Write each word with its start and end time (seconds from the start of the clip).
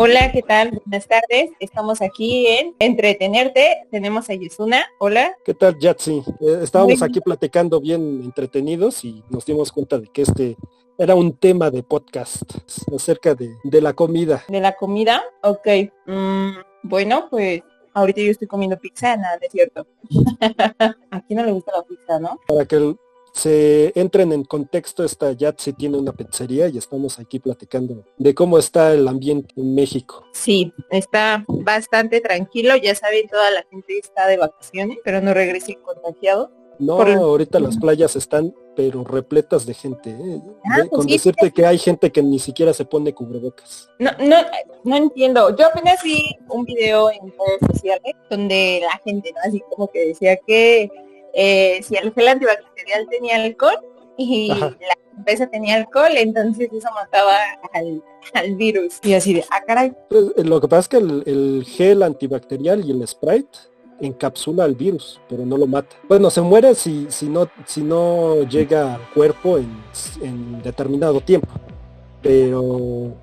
Hola, 0.00 0.30
¿qué 0.32 0.42
tal? 0.42 0.80
Buenas 0.86 1.08
tardes. 1.08 1.50
Estamos 1.58 2.00
aquí 2.00 2.46
en 2.46 2.74
Entretenerte. 2.78 3.84
Tenemos 3.90 4.30
a 4.30 4.34
Yusuna. 4.34 4.84
Hola. 5.00 5.36
¿Qué 5.44 5.54
tal, 5.54 5.76
Yatsi? 5.78 6.22
Eh, 6.40 6.60
estábamos 6.62 7.02
aquí 7.02 7.20
platicando 7.20 7.80
bien 7.80 8.20
entretenidos 8.22 9.04
y 9.04 9.24
nos 9.28 9.44
dimos 9.44 9.72
cuenta 9.72 9.98
de 9.98 10.06
que 10.06 10.22
este 10.22 10.56
era 10.98 11.14
un 11.14 11.36
tema 11.36 11.70
de 11.70 11.82
podcast 11.82 12.42
acerca 12.94 13.34
de, 13.34 13.50
de 13.64 13.80
la 13.80 13.92
comida. 13.92 14.44
¿De 14.48 14.60
la 14.60 14.76
comida? 14.76 15.22
Ok. 15.42 15.66
Mm, 16.06 16.50
bueno, 16.84 17.26
pues 17.28 17.62
ahorita 17.92 18.20
yo 18.20 18.30
estoy 18.30 18.46
comiendo 18.46 18.78
pizza, 18.78 19.16
nada, 19.16 19.38
es 19.40 19.50
cierto. 19.50 19.86
a 21.10 21.20
quién 21.22 21.38
no 21.38 21.44
le 21.44 21.52
gusta 21.52 21.72
la 21.76 21.82
pizza, 21.82 22.18
¿no? 22.20 22.38
Para 22.46 22.64
que 22.64 22.94
se 23.38 23.92
entren 23.94 24.32
en 24.32 24.44
contexto, 24.44 25.04
esta 25.04 25.32
Yatsi 25.32 25.72
tiene 25.72 25.96
una 25.96 26.12
pizzería 26.12 26.68
y 26.68 26.76
estamos 26.76 27.18
aquí 27.18 27.38
platicando 27.38 28.04
de 28.16 28.34
cómo 28.34 28.58
está 28.58 28.92
el 28.92 29.06
ambiente 29.06 29.54
en 29.56 29.74
México. 29.74 30.24
Sí, 30.32 30.72
está 30.90 31.44
bastante 31.46 32.20
tranquilo, 32.20 32.76
ya 32.76 32.94
saben, 32.94 33.28
toda 33.28 33.50
la 33.50 33.64
gente 33.70 33.98
está 33.98 34.26
de 34.26 34.38
vacaciones, 34.38 34.98
pero 35.04 35.20
no 35.20 35.34
regrese 35.34 35.76
contagiado. 35.76 36.50
No, 36.80 37.00
ahorita 37.00 37.58
las 37.60 37.76
playas 37.76 38.16
están 38.16 38.54
pero 38.78 39.02
repletas 39.02 39.66
de 39.66 39.74
gente. 39.74 40.10
¿eh? 40.10 40.40
Ah, 40.64 40.76
pues 40.76 40.88
con 40.90 41.06
decirte 41.08 41.50
que 41.50 41.66
hay 41.66 41.78
gente 41.78 42.12
que 42.12 42.22
ni 42.22 42.38
siquiera 42.38 42.72
se 42.72 42.84
pone 42.84 43.12
cubrebocas. 43.12 43.90
No, 43.98 44.12
no, 44.20 44.36
no 44.84 44.96
entiendo. 44.96 45.56
Yo 45.56 45.66
apenas 45.66 46.00
vi 46.04 46.38
un 46.48 46.64
video 46.64 47.10
en 47.10 47.18
redes 47.22 47.72
sociales 47.72 48.14
donde 48.30 48.80
la 48.80 49.00
gente, 49.04 49.32
¿no? 49.32 49.40
Así 49.48 49.60
como 49.68 49.88
que 49.88 50.06
decía 50.06 50.36
que 50.46 50.88
eh, 51.40 51.80
si 51.84 51.94
el 51.94 52.12
gel 52.12 52.26
antibacterial 52.26 53.06
tenía 53.08 53.36
alcohol 53.36 53.78
y 54.16 54.48
la 54.48 54.74
empresa 55.16 55.46
tenía 55.46 55.76
alcohol, 55.76 56.10
entonces 56.16 56.68
eso 56.72 56.88
mataba 56.92 57.38
al, 57.72 58.02
virus. 58.56 58.98
Y 59.04 59.14
así 59.14 59.34
de, 59.34 59.44
ah, 59.52 59.62
caray. 59.64 59.92
Pues, 60.08 60.32
eh, 60.36 60.42
lo 60.42 60.60
que 60.60 60.66
pasa 60.66 60.80
es 60.80 60.88
que 60.88 60.96
el, 60.96 61.64
gel 61.64 62.02
antibacterial 62.02 62.84
y 62.84 62.90
el 62.90 63.06
Sprite 63.06 63.56
encapsula 64.00 64.64
al 64.64 64.74
virus, 64.74 65.20
pero 65.28 65.46
no 65.46 65.56
lo 65.56 65.68
mata. 65.68 65.94
Bueno, 66.08 66.28
se 66.28 66.40
muere 66.40 66.74
si, 66.74 67.06
si, 67.08 67.28
no, 67.28 67.48
si 67.66 67.82
no 67.82 68.42
llega 68.42 68.96
al 68.96 69.10
cuerpo 69.14 69.58
en, 69.58 69.70
en 70.20 70.60
determinado 70.60 71.20
tiempo. 71.20 71.52
Pero 72.20 73.14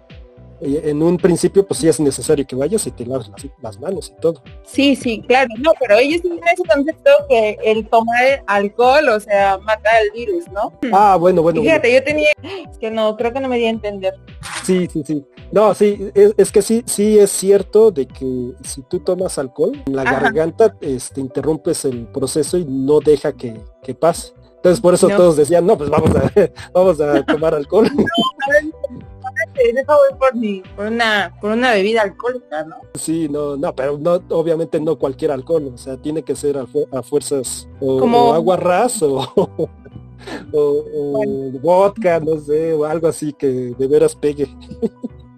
en 0.66 1.02
un 1.03 1.17
principio 1.17 1.66
pues 1.66 1.80
sí 1.80 1.88
es 1.88 1.99
necesario 1.99 2.45
que 2.45 2.55
vayas 2.55 2.85
y 2.88 2.91
te 2.91 3.05
laves 3.05 3.30
las, 3.61 3.80
manos 3.80 4.11
y 4.16 4.21
todo. 4.21 4.41
Sí, 4.63 4.95
sí, 4.95 5.21
claro, 5.27 5.49
no, 5.59 5.71
pero 5.80 5.97
ellos 5.97 6.21
tienen 6.21 6.39
ese 6.52 6.63
concepto 6.63 7.11
que 7.30 7.58
el 7.63 7.88
tomar 7.88 8.44
alcohol, 8.47 9.09
o 9.09 9.19
sea, 9.19 9.58
mata 9.59 9.89
el 10.02 10.11
virus, 10.11 10.47
¿no? 10.49 10.73
Ah, 10.91 11.17
bueno, 11.19 11.41
bueno. 11.41 11.61
Fíjate, 11.61 11.93
yo 11.93 12.03
tenía, 12.03 12.30
es 12.69 12.77
que 12.77 12.89
no, 12.89 13.16
creo 13.16 13.31
que 13.33 13.39
no 13.39 13.47
me 13.47 13.58
di 13.58 13.66
a 13.66 13.69
entender. 13.69 14.16
Sí, 14.63 14.88
sí, 14.91 15.03
sí. 15.05 15.25
No, 15.52 15.73
sí, 15.73 16.11
es, 16.16 16.52
que 16.52 16.61
sí, 16.61 16.83
sí 16.86 17.19
es 17.19 17.31
cierto 17.31 17.91
de 17.91 18.08
que 18.08 18.53
si 18.63 18.81
tú 18.83 18.99
tomas 18.99 19.38
alcohol, 19.38 19.71
en 19.86 19.95
la 19.95 20.03
garganta 20.03 20.75
este, 20.81 21.21
interrumpes 21.21 21.86
el 21.86 22.08
proceso 22.08 22.58
y 22.58 22.66
no 22.66 22.99
deja 22.99 23.33
que, 23.33 23.55
que 23.83 23.93
pase. 23.93 24.33
Entonces 24.66 24.81
por 24.81 24.95
eso 24.95 25.08
todos 25.09 25.38
decían, 25.38 25.66
no, 25.67 25.77
pues 25.77 25.91
vamos 25.91 26.09
a, 26.16 26.31
vamos 26.73 26.99
a 26.99 27.23
tomar 27.23 27.53
alcohol. 29.78 30.64
por, 30.75 30.86
una, 30.88 31.36
por 31.42 31.52
una 31.52 31.72
bebida 31.72 32.02
alcohólica, 32.02 32.64
¿no? 32.64 32.78
Sí, 32.95 33.28
no, 33.30 33.58
no, 33.58 33.75
pero 33.75 33.98
no, 33.98 34.22
obviamente 34.30 34.80
no 34.80 34.98
cualquier 34.98 35.31
alcohol, 35.31 35.72
o 35.73 35.78
sea, 35.78 35.98
tiene 35.98 36.23
que 36.23 36.36
ser 36.36 36.58
a, 36.58 37.03
fuerzas 37.03 37.67
o, 37.80 38.00
Como... 38.00 38.33
agua 38.33 38.58
ras 38.58 39.02
o, 39.02 39.20
o, 40.53 41.52
vodka, 41.61 42.20
no 42.20 42.39
sé, 42.39 42.73
o 42.73 42.86
algo 42.86 43.08
así 43.08 43.33
que 43.33 43.48
de 43.48 43.88
veras 43.88 44.16
pegue. 44.16 44.48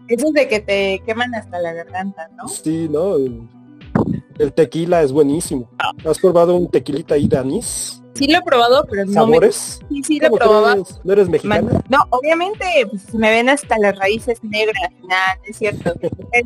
Eso 0.08 0.28
es 0.28 0.34
de 0.34 0.48
que 0.48 0.60
te 0.62 1.04
queman 1.06 1.36
hasta 1.36 1.60
la 1.60 1.74
garganta, 1.74 2.30
¿no? 2.38 2.48
Sí, 2.48 2.88
¿no? 2.90 3.16
El, 3.18 4.54
tequila 4.54 5.02
es 5.02 5.12
buenísimo. 5.12 5.70
¿Has 6.06 6.20
probado 6.20 6.56
un 6.56 6.70
tequilita 6.70 7.16
ahí 7.16 7.28
de 7.28 7.38
anís? 7.38 8.02
Sí 8.18 8.28
lo 8.28 8.40
he 8.40 8.42
probado, 8.42 8.86
pero 8.90 9.06
no 9.06 9.28
me... 9.28 9.52
Sí, 9.52 10.04
sí 10.04 10.20
lo 10.20 10.28
he 10.28 10.32
probado. 10.32 10.84
¿No 11.04 11.14
eres 11.14 11.30
mexicana? 11.30 11.84
No, 11.90 12.00
obviamente 12.10 12.66
pues, 12.90 13.14
me 13.14 13.30
ven 13.30 13.50
hasta 13.50 13.78
las 13.78 13.98
raíces 13.98 14.44
negras, 14.44 14.92
nada, 15.08 15.40
es 15.46 15.58
cierto. 15.58 15.94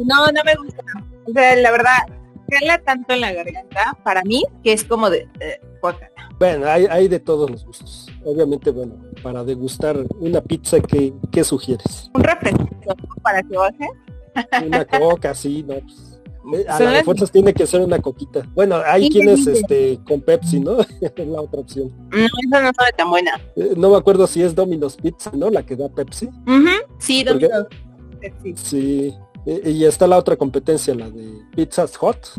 no, 0.06 0.28
no 0.28 0.42
me 0.44 0.56
gusta. 0.56 0.84
O 1.28 1.32
sea, 1.32 1.56
la 1.56 1.72
verdad, 1.72 1.98
cala 2.50 2.78
tanto 2.80 3.14
en 3.14 3.22
la 3.22 3.32
garganta 3.32 3.98
para 4.04 4.22
mí 4.24 4.44
que 4.64 4.74
es 4.74 4.84
como 4.84 5.10
de 5.10 5.28
eh, 5.40 5.62
Bueno, 6.38 6.68
hay, 6.68 6.86
hay, 6.90 7.08
de 7.08 7.20
todos 7.20 7.50
los 7.50 7.66
gustos. 7.66 8.08
Obviamente, 8.26 8.72
bueno, 8.72 8.96
para 9.24 9.44
degustar 9.44 9.98
una 10.20 10.42
pizza, 10.42 10.80
¿qué, 10.82 11.14
qué 11.32 11.44
sugieres? 11.44 12.12
Un 12.14 12.24
refresco 12.24 12.68
para 13.22 13.42
que 13.44 13.58
baje. 13.58 13.90
Una 14.66 14.86
coca, 14.86 15.34
sí, 15.34 15.64
no, 15.68 15.76
pues 15.80 16.11
a 16.68 16.80
las 16.80 17.04
fuerzas 17.04 17.32
tiene 17.32 17.54
que 17.54 17.66
ser 17.66 17.82
una 17.82 18.00
coquita. 18.00 18.48
Bueno, 18.54 18.82
hay 18.86 19.10
quienes 19.10 19.46
este 19.48 20.00
con 20.06 20.22
Pepsi, 20.22 20.60
¿no? 20.60 20.80
es 21.02 21.28
la 21.28 21.42
otra 21.42 21.62
opción. 21.62 21.92
No, 22.12 22.26
esa 22.26 22.62
no 22.62 22.72
sabe 22.76 22.92
tan 22.98 23.10
buena. 23.10 23.40
Eh, 23.56 23.74
no 23.78 23.90
me 23.90 23.98
acuerdo 23.98 24.28
si 24.28 24.42
es 24.42 24.56
Domino's 24.56 24.96
Pizza, 24.96 25.32
¿no? 25.34 25.50
La 25.50 25.64
que 25.64 25.76
da 25.76 25.90
Pepsi. 25.90 26.30
Sí, 27.00 27.24
Domino's 27.24 27.68
Pepsi. 28.20 28.54
Sí. 28.56 29.16
Y 29.46 29.86
está 29.86 30.06
la 30.06 30.18
otra 30.18 30.36
competencia, 30.36 30.94
la 30.94 31.10
de 31.10 31.42
Pizzas 31.56 31.98
Hot, 31.98 32.34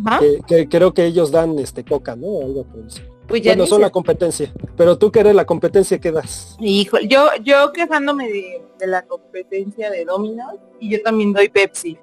que, 0.47 0.69
creo 0.69 0.95
que 0.95 1.05
ellos 1.05 1.33
dan 1.33 1.59
este 1.59 1.85
coca, 1.85 2.15
¿no? 2.15 2.41
Algo 2.43 2.65
por 2.65 2.87
eso. 2.87 3.03
Pues 3.29 3.43
ya 3.43 3.53
bueno, 3.53 3.67
son 3.67 3.81
la 3.81 3.91
competencia. 3.91 4.53
Pero 4.77 4.99
tú 4.99 5.11
que 5.11 5.21
eres 5.21 5.35
la 5.35 5.45
competencia, 5.45 5.99
¿qué 5.99 6.13
das? 6.13 6.57
Hijo, 6.61 6.99
yo, 7.01 7.29
yo 7.43 7.73
quejándome 7.73 8.29
de, 8.29 8.63
de 8.79 8.87
la 8.87 9.03
competencia 9.03 9.91
de 9.91 10.05
Domino's 10.05 10.59
y 10.81 10.91
yo 10.91 11.03
también 11.03 11.33
doy 11.33 11.49
Pepsi. 11.49 11.99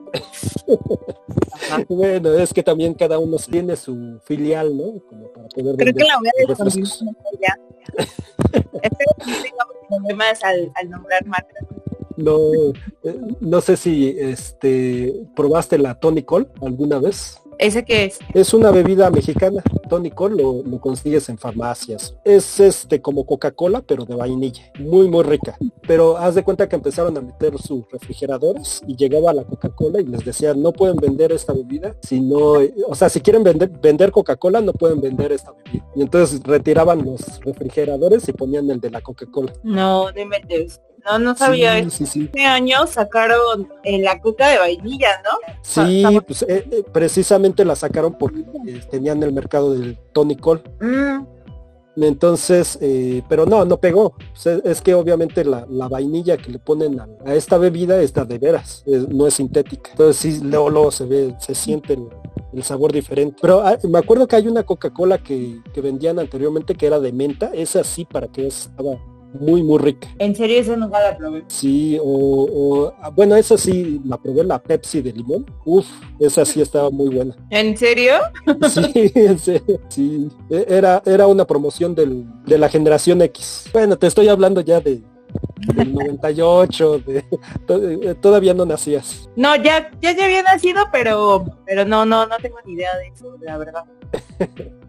bueno, 1.90 2.34
es 2.34 2.53
que 2.53 2.63
también 2.63 2.94
cada 2.94 3.19
uno 3.19 3.38
tiene 3.38 3.75
su 3.75 4.19
filial, 4.24 4.75
¿no? 4.75 5.00
Como 5.07 5.31
para 5.34 5.47
poder 5.50 5.75
Creo 5.75 5.94
que 5.94 6.03
la 6.03 6.18
voy 6.18 6.30
a 6.30 6.34
ya. 7.41 7.59
Espero 8.81 9.12
que 9.18 9.31
no 9.31 9.44
tengamos 9.44 9.75
problemas 9.88 10.44
al, 10.44 10.72
al 10.75 10.90
nombrar 10.90 11.25
marcas. 11.25 11.66
No, 12.16 12.38
eh, 13.03 13.19
no 13.40 13.62
sé 13.62 13.78
si 13.78 14.16
este 14.18 15.13
probaste 15.36 15.78
la 15.78 15.96
Tony 15.96 16.24
Cole 16.24 16.47
alguna 16.62 17.00
vez. 17.00 17.41
¿Ese 17.59 17.83
qué 17.83 18.05
es? 18.05 18.19
Es 18.33 18.53
una 18.53 18.71
bebida 18.71 19.09
mexicana. 19.11 19.61
Tony 19.89 20.11
Cole 20.11 20.41
lo, 20.41 20.63
lo, 20.63 20.79
consigues 20.79 21.27
en 21.27 21.37
farmacias. 21.37 22.15
Es 22.23 22.57
este 22.61 23.01
como 23.01 23.25
Coca-Cola, 23.25 23.83
pero 23.85 24.05
de 24.05 24.15
vainilla. 24.15 24.63
Muy, 24.79 25.09
muy 25.09 25.23
rica. 25.23 25.57
Pero 25.85 26.17
haz 26.17 26.35
de 26.35 26.43
cuenta 26.43 26.69
que 26.69 26.77
empezaron 26.77 27.17
a 27.17 27.21
meter 27.21 27.57
sus 27.57 27.83
refrigeradores 27.91 28.81
y 28.87 28.95
llegaba 28.95 29.33
la 29.33 29.43
Coca-Cola 29.43 29.99
y 29.99 30.05
les 30.05 30.23
decían, 30.23 30.61
no 30.61 30.71
pueden 30.71 30.95
vender 30.95 31.33
esta 31.33 31.51
bebida 31.51 31.97
si 32.01 32.21
no, 32.21 32.53
o 32.87 32.95
sea, 32.95 33.09
si 33.09 33.19
quieren 33.19 33.43
vender, 33.43 33.69
vender 33.69 34.11
Coca-Cola, 34.11 34.61
no 34.61 34.71
pueden 34.71 35.01
vender 35.01 35.33
esta 35.33 35.51
bebida. 35.51 35.85
Y 35.97 36.01
entonces 36.01 36.41
retiraban 36.43 37.03
los 37.03 37.41
refrigeradores 37.41 38.29
y 38.29 38.31
ponían 38.31 38.69
el 38.69 38.79
de 38.79 38.89
la 38.89 39.01
Coca-Cola. 39.01 39.51
No, 39.63 40.13
dime 40.13 40.41
no, 41.05 41.19
no 41.19 41.35
sabía. 41.35 41.77
Este 41.77 42.45
año 42.45 42.85
sacaron 42.87 43.69
eh, 43.83 44.01
la 44.01 44.19
coca 44.19 44.47
de 44.49 44.57
vainilla, 44.57 45.21
¿no? 45.23 45.53
Sí, 45.61 46.03
pues 46.25 46.43
eh, 46.43 46.67
eh, 46.71 46.83
precisamente 46.91 47.65
la 47.65 47.75
sacaron 47.75 48.17
porque 48.17 48.43
tenían 48.89 49.21
el 49.23 49.33
mercado 49.33 49.73
del 49.73 49.97
Tony 50.13 50.35
Cole. 50.35 50.63
Mm. 50.79 51.25
Entonces, 52.01 52.79
pero 53.27 53.45
no, 53.45 53.65
no 53.65 53.77
pegó. 53.77 54.13
es 54.63 54.81
que 54.81 54.93
obviamente 54.93 55.43
la, 55.43 55.65
vainilla 55.89 56.38
que 56.38 56.49
le 56.49 56.59
ponen 56.59 56.97
a, 56.97 57.33
esta 57.33 57.57
bebida 57.57 58.01
está 58.01 58.23
de 58.23 58.38
veras, 58.38 58.85
no 58.85 59.27
es 59.27 59.33
sintética. 59.33 59.91
Entonces 59.91 60.35
sí, 60.35 60.39
luego, 60.41 60.91
se 60.91 61.05
ve, 61.05 61.35
se 61.39 61.53
siente 61.53 61.97
el, 62.53 62.63
sabor 62.63 62.93
diferente. 62.93 63.38
Pero 63.41 63.59
ah, 63.59 63.77
me 63.83 63.99
acuerdo 63.99 64.27
que 64.27 64.38
hay 64.38 64.47
una 64.47 64.63
Coca-Cola 64.63 65.17
que, 65.17 65.59
que, 65.73 65.81
vendían 65.81 66.19
anteriormente 66.19 66.73
que 66.73 66.88
era 66.88 67.01
de 67.01 67.11
menta, 67.11 67.51
esa 67.53 67.83
sí 67.83 68.05
para 68.05 68.27
que 68.29 68.47
estaba 68.47 68.97
muy 69.34 69.63
muy 69.63 69.78
rica. 69.79 70.07
¿En 70.19 70.35
serio 70.35 70.59
eso 70.59 70.75
no 70.75 70.88
la 70.90 71.17
probé? 71.17 71.44
Sí, 71.47 71.97
o, 72.01 72.91
bueno, 73.16 73.35
esa 73.35 73.57
sí 73.57 74.01
la 74.06 74.18
probé, 74.18 74.44
la 74.44 74.62
Pepsi 74.62 75.01
de 75.01 75.13
limón. 75.13 75.45
Uf, 75.65 75.86
esa 76.19 76.45
sí 76.45 76.62
estaba 76.62 76.89
muy 76.89 77.13
buena. 77.13 77.36
¿En 77.50 77.77
serio? 77.77 78.13
Sí, 78.69 79.12
en 79.15 79.39
serio, 79.39 79.80
sí. 79.89 80.30
E, 80.50 80.65
era, 80.68 81.01
era 81.06 81.27
una 81.27 81.45
promoción 81.45 81.95
del, 81.95 82.25
de 82.45 82.57
la 82.57 82.69
generación 82.69 83.21
X. 83.21 83.69
Bueno, 83.74 83.98
te 83.98 84.07
estoy 84.07 84.27
hablando 84.27 84.62
ya 84.62 84.80
de 84.80 85.01
del 85.75 85.94
98, 85.94 87.00
de, 87.00 87.25
eh, 87.69 88.15
todavía 88.19 88.53
no 88.53 88.65
nacías. 88.65 89.30
No, 89.36 89.56
ya, 89.56 89.92
ya, 90.01 90.15
ya 90.15 90.25
había 90.25 90.44
nacido, 90.44 90.86
pero, 90.92 91.45
pero 91.65 91.86
no, 91.86 92.06
no, 92.06 92.25
no 92.25 92.38
tengo 92.38 92.57
ni 92.65 92.74
idea 92.74 92.95
de 92.98 93.07
eso, 93.07 93.38
la 93.42 93.57
verdad. 93.57 93.83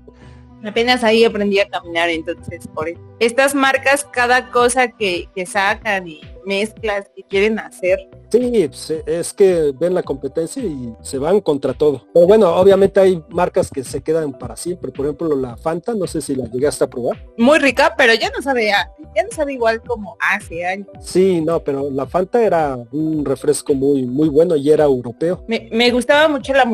Apenas 0.64 1.04
ahí 1.04 1.24
aprendí 1.24 1.58
a 1.58 1.68
caminar, 1.68 2.10
entonces 2.10 2.66
por 2.68 2.88
estas 3.18 3.54
marcas, 3.54 4.04
cada 4.04 4.50
cosa 4.50 4.88
que, 4.88 5.28
que 5.34 5.46
sacan 5.46 6.08
y 6.08 6.20
mezclas 6.44 7.10
que 7.14 7.22
quieren 7.22 7.58
hacer. 7.58 7.98
Sí, 8.30 8.68
pues, 8.68 8.90
es 9.06 9.32
que 9.32 9.72
ven 9.78 9.94
la 9.94 10.02
competencia 10.02 10.62
y 10.62 10.94
se 11.02 11.18
van 11.18 11.40
contra 11.40 11.74
todo. 11.74 12.06
Pero 12.14 12.26
bueno, 12.26 12.54
obviamente 12.54 13.00
hay 13.00 13.22
marcas 13.28 13.70
que 13.70 13.82
se 13.82 14.02
quedan 14.02 14.32
para 14.32 14.56
siempre. 14.56 14.92
Por 14.92 15.06
ejemplo, 15.06 15.34
la 15.34 15.56
Fanta, 15.56 15.94
no 15.94 16.06
sé 16.06 16.20
si 16.20 16.36
la 16.36 16.46
llegaste 16.46 16.84
a 16.84 16.90
probar. 16.90 17.26
Muy 17.36 17.58
rica, 17.58 17.94
pero 17.96 18.14
ya 18.14 18.30
no 18.30 18.40
sabe, 18.40 18.68
ya 18.68 19.22
no 19.22 19.30
sabe 19.32 19.54
igual 19.54 19.82
como 19.82 20.16
hace 20.20 20.64
años. 20.64 20.86
Sí, 21.00 21.40
no, 21.40 21.60
pero 21.60 21.90
la 21.90 22.06
Fanta 22.06 22.42
era 22.42 22.78
un 22.92 23.24
refresco 23.24 23.74
muy, 23.74 24.06
muy 24.06 24.28
bueno 24.28 24.54
y 24.54 24.70
era 24.70 24.84
europeo. 24.84 25.44
Me, 25.48 25.68
me 25.72 25.90
gustaba 25.90 26.28
mucho 26.28 26.52
la 26.54 26.64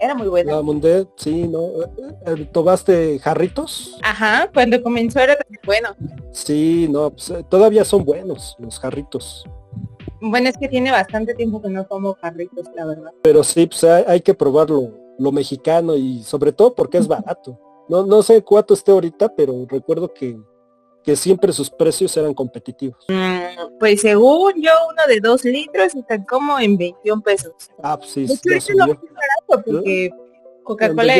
Era 0.00 0.14
muy 0.14 0.28
buena. 0.28 0.56
La 0.56 0.62
Mundet, 0.62 1.08
sí, 1.16 1.46
¿no? 1.48 1.68
Eh, 2.26 2.48
¿Tomaste 2.52 3.18
jarritos? 3.18 3.98
Ajá, 4.02 4.50
cuando 4.52 4.82
comenzó 4.82 5.20
era 5.20 5.36
bueno. 5.64 5.90
Sí, 6.32 6.88
no, 6.90 7.10
pues, 7.10 7.30
eh, 7.30 7.44
todavía 7.48 7.84
son 7.84 8.04
buenos 8.04 8.56
los 8.58 8.78
jarritos. 8.78 9.44
Bueno, 10.20 10.48
es 10.48 10.56
que 10.56 10.68
tiene 10.68 10.90
bastante 10.90 11.34
tiempo 11.34 11.60
que 11.60 11.68
no 11.68 11.86
como 11.86 12.14
jarritos, 12.14 12.66
la 12.74 12.86
verdad. 12.86 13.12
Pero 13.22 13.44
sí, 13.44 13.66
pues 13.66 13.84
hay, 13.84 14.20
que 14.20 14.34
probarlo, 14.34 14.90
lo 15.18 15.32
mexicano 15.32 15.94
y 15.94 16.22
sobre 16.22 16.52
todo 16.52 16.74
porque 16.74 16.98
es 16.98 17.08
barato. 17.08 17.58
No, 17.88 18.06
no 18.06 18.22
sé 18.22 18.42
cuánto 18.42 18.74
esté 18.74 18.92
ahorita, 18.92 19.34
pero 19.36 19.66
recuerdo 19.68 20.12
que 20.12 20.38
que 21.04 21.14
siempre 21.16 21.52
sus 21.52 21.70
precios 21.70 22.16
eran 22.16 22.32
competitivos. 22.32 23.04
Mm, 23.08 23.78
pues 23.78 24.00
según 24.00 24.54
yo, 24.60 24.72
uno 24.90 25.02
de 25.06 25.20
dos 25.20 25.44
litros 25.44 25.94
está 25.94 26.24
como 26.24 26.58
en 26.58 26.78
21 26.78 27.22
pesos. 27.22 27.52
Ah, 27.82 27.98
pues 27.98 28.10
sí, 28.10 28.26
porque 29.46 30.10
Coca-Cola... 30.62 31.16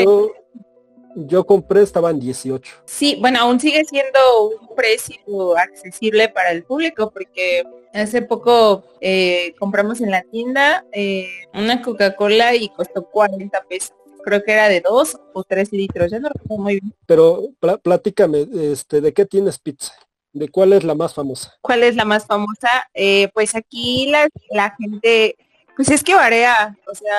Yo, 1.17 1.45
compré, 1.45 1.81
estaba 1.81 2.11
en 2.11 2.19
18. 2.19 2.73
Sí, 2.83 3.17
bueno, 3.21 3.39
aún 3.39 3.57
sigue 3.57 3.85
siendo 3.85 4.19
un 4.49 4.75
precio 4.75 5.57
accesible 5.57 6.27
para 6.27 6.51
el 6.51 6.63
público 6.65 7.09
porque 7.09 7.63
hace 7.93 8.21
poco 8.21 8.83
eh, 8.99 9.55
compramos 9.57 10.01
en 10.01 10.11
la 10.11 10.23
tienda 10.23 10.85
eh, 10.91 11.29
una 11.53 11.81
Coca-Cola 11.81 12.55
y 12.55 12.67
costó 12.67 13.09
40 13.09 13.63
pesos 13.69 13.95
creo 14.25 14.43
que 14.43 14.51
era 14.51 14.67
de 14.67 14.81
dos 14.81 15.17
o 15.33 15.43
tres 15.43 15.71
litros, 15.71 16.11
ya 16.11 16.19
no 16.19 16.29
recuerdo 16.29 16.63
muy 16.63 16.79
bien. 16.79 16.93
Pero 17.05 17.43
platícame, 17.81 18.47
este, 18.53 18.99
¿de 18.99 19.13
qué 19.13 19.25
tienes 19.25 19.59
pizza? 19.59 19.93
¿De 20.33 20.49
cuál 20.49 20.73
es 20.73 20.83
la 20.83 20.95
más 20.95 21.13
famosa? 21.13 21.53
¿Cuál 21.61 21.83
es 21.83 21.95
la 21.95 22.03
más 22.03 22.25
famosa? 22.25 22.69
Eh, 22.93 23.29
pues 23.33 23.55
aquí 23.55 24.07
la, 24.09 24.27
la 24.49 24.75
gente, 24.77 25.37
pues 25.77 25.89
es 25.89 26.03
que 26.03 26.15
varía, 26.15 26.77
o 26.91 26.95
sea, 26.95 27.15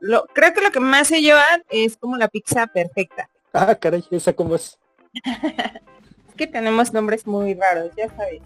lo, 0.00 0.26
creo 0.34 0.52
que 0.52 0.60
lo 0.60 0.70
que 0.70 0.80
más 0.80 1.08
se 1.08 1.22
llevan 1.22 1.62
es 1.70 1.96
como 1.96 2.16
la 2.16 2.28
pizza 2.28 2.66
perfecta. 2.66 3.30
Ah, 3.52 3.74
caray, 3.74 4.04
¿esa 4.10 4.32
cómo 4.32 4.56
es? 4.56 4.78
es 5.24 6.34
que 6.36 6.46
tenemos 6.46 6.92
nombres 6.92 7.26
muy 7.26 7.54
raros, 7.54 7.90
ya 7.96 8.08
sabes. 8.14 8.42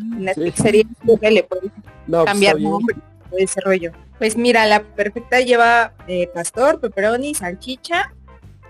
En 0.00 0.24
las 0.24 0.36
pizzerías 0.36 0.86
le 1.04 1.42
puedes 1.44 1.70
pues, 2.08 2.24
cambiar 2.24 2.58
nombre 2.58 2.96
ese 3.38 3.60
rollo. 3.60 3.92
Pues 4.22 4.36
mira, 4.36 4.66
la 4.66 4.84
perfecta 4.84 5.40
lleva 5.40 5.94
eh, 6.06 6.28
pastor, 6.32 6.78
pepperoni, 6.78 7.34
salchicha, 7.34 8.14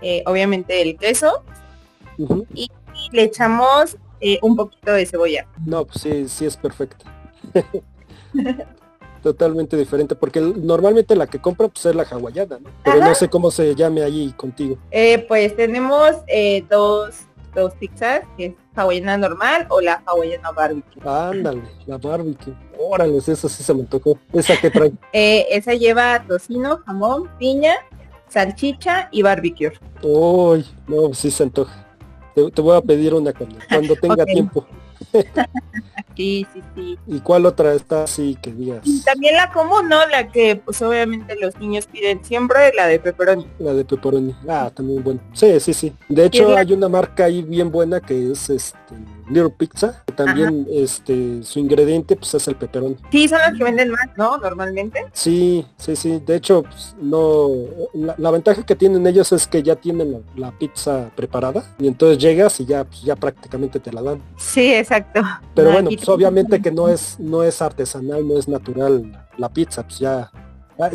eh, 0.01 0.23
obviamente 0.25 0.81
el 0.81 0.97
queso 0.97 1.43
y, 2.55 2.71
le 3.11 3.21
echamos 3.21 3.95
eh, 4.19 4.39
un 4.41 4.55
poquito 4.55 4.93
de 4.93 5.05
cebolla. 5.05 5.47
No, 5.63 5.85
pues 5.85 6.01
sí, 6.01 6.27
sí 6.27 6.47
es 6.47 6.57
perfecta. 6.57 7.05
Totalmente 9.21 9.77
diferente, 9.77 10.15
porque 10.15 10.41
normalmente 10.41 11.15
la 11.15 11.27
que 11.27 11.37
compra 11.37 11.67
pues 11.67 11.85
es 11.85 11.93
la 11.93 12.01
hawaiana, 12.01 12.57
¿no? 12.57 12.71
Pero 12.83 13.01
no 13.01 13.13
sé 13.13 13.29
cómo 13.29 13.51
se 13.51 13.75
llame 13.75 14.01
allí 14.01 14.31
contigo. 14.31 14.79
pues 15.27 15.55
tenemos 15.55 16.15
dos 16.67 17.27
dos 17.53 17.73
pizzas, 17.75 18.21
que 18.37 18.45
es 18.45 18.53
hawaiana 18.75 19.17
normal 19.17 19.67
o 19.69 19.81
la 19.81 20.01
hawaiana 20.05 20.51
barbecue. 20.51 21.01
Ándale, 21.05 21.61
la 21.85 21.97
barbecue. 21.97 22.53
Órale, 22.85 23.17
eso 23.17 23.49
sí 23.49 23.63
se 23.63 23.73
me 23.73 23.83
tocó. 23.83 24.17
¿Esa 24.33 24.57
que 24.57 24.69
trae? 24.69 24.91
Eh, 25.13 25.45
esa 25.51 25.73
lleva 25.73 26.23
tocino, 26.27 26.79
jamón, 26.85 27.29
piña, 27.37 27.75
salchicha 28.27 29.09
y 29.11 29.21
barbecue. 29.21 29.71
Uy, 30.01 30.65
no, 30.87 31.13
sí 31.13 31.31
se 31.31 31.43
antoja. 31.43 31.87
Te, 32.35 32.61
voy 32.61 32.75
a 32.75 32.81
pedir 32.81 33.13
una 33.13 33.31
cuando, 33.31 33.95
tenga 33.95 34.25
tiempo. 34.25 34.65
Sí, 36.15 36.45
sí, 36.53 36.61
sí. 36.75 36.99
¿Y 37.07 37.19
cuál 37.21 37.47
otra 37.47 37.73
está 37.73 38.03
así 38.03 38.37
que 38.39 38.51
digas? 38.51 38.83
también 39.03 39.35
la 39.35 39.51
común, 39.51 39.89
¿no? 39.89 40.05
La 40.07 40.27
que 40.27 40.55
pues 40.57 40.79
obviamente 40.83 41.35
los 41.35 41.57
niños 41.59 41.87
piden 41.87 42.23
siempre, 42.23 42.71
la 42.75 42.85
de 42.85 42.99
pepperoni. 42.99 43.47
La 43.57 43.73
de 43.73 43.83
pepperoni. 43.83 44.35
Ah, 44.47 44.71
también 44.73 45.03
bueno. 45.03 45.19
Sí, 45.33 45.59
sí, 45.59 45.73
sí. 45.73 45.91
De 46.07 46.25
hecho 46.25 46.55
hay 46.55 46.71
una 46.73 46.87
marca 46.87 47.25
ahí 47.25 47.41
bien 47.41 47.71
buena 47.71 47.99
que 47.99 48.31
es 48.31 48.47
este 48.49 48.77
Little 49.27 49.49
Pizza. 49.57 50.03
También 50.15 50.67
este 50.71 51.43
su 51.43 51.59
ingrediente 51.59 52.15
pues 52.15 52.33
es 52.33 52.47
el 52.47 52.55
pepperoni. 52.55 52.97
Sí, 53.11 53.27
son 53.27 53.39
los 53.47 53.57
que 53.57 53.63
venden 53.63 53.91
más, 53.91 54.07
¿no? 54.17 54.37
Normalmente. 54.37 55.05
Sí, 55.13 55.65
sí, 55.77 55.95
sí. 55.95 56.21
De 56.25 56.35
hecho, 56.35 56.63
pues, 56.63 56.95
no 57.01 57.49
la, 57.93 58.31
ventaja 58.31 58.65
que 58.65 58.75
tienen 58.75 59.05
ellos 59.05 59.31
es 59.31 59.47
que 59.47 59.61
ya 59.61 59.75
tienen 59.75 60.23
la, 60.35 60.51
pizza 60.57 61.11
preparada 61.15 61.63
y 61.79 61.87
entonces 61.87 62.17
llegas 62.17 62.59
y 62.59 62.65
ya 62.65 62.83
pues, 62.83 63.01
ya 63.01 63.15
prácticamente 63.15 63.79
te 63.79 63.91
la 63.91 64.01
dan. 64.01 64.21
Sí, 64.37 64.73
exacto. 64.73 65.21
Pero 65.55 65.71
bueno, 65.71 65.89
pues 65.89 66.07
obviamente 66.07 66.61
que 66.61 66.71
no 66.71 66.89
es 66.89 67.19
no 67.19 67.43
es 67.43 67.61
artesanal, 67.61 68.27
no 68.27 68.37
es 68.37 68.47
natural 68.47 69.27
la 69.37 69.49
pizza, 69.49 69.83
pues 69.83 69.99
ya 69.99 70.31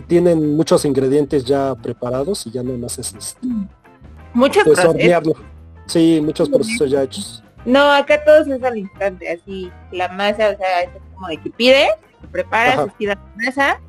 tienen 0.07 0.57
muchos 0.57 0.85
ingredientes 0.85 1.45
ya 1.45 1.75
preparados 1.75 2.47
y 2.47 2.51
ya 2.51 2.63
no 2.63 2.77
más 2.79 2.99
es 2.99 3.15
este, 3.15 3.49
muchos 4.35 4.65
pues, 4.65 4.79
Sí, 5.87 6.21
muchos 6.23 6.51
procesos 6.51 6.91
ya 6.91 7.03
hechos. 7.03 7.43
No, 7.69 7.93
acá 7.93 8.25
todos 8.25 8.49
es 8.49 8.63
al 8.63 8.79
instante, 8.79 9.29
así 9.31 9.71
la 9.93 10.09
masa, 10.09 10.49
o 10.49 10.57
sea, 10.57 10.85
es 10.85 10.91
como 11.15 11.29
de 11.29 11.37
que 11.37 11.51
pide, 11.51 11.87
se 12.19 12.27
prepara, 12.29 12.85
se 12.85 12.91
tira 12.97 13.15
la 13.15 13.45
masa 13.45 13.81